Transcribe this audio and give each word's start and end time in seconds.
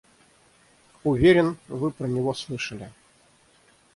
Уверен, 1.03 1.59
вы 1.67 1.91
про 1.91 2.07
него 2.07 2.33
слышали. 2.33 2.91